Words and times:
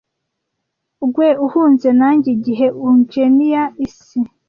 'Ggwe 1.03 1.27
uhunze 1.45 1.89
nanjye 1.99 2.27
igihe 2.37 2.67
ungenial 2.89 3.69
isi, 3.85 4.19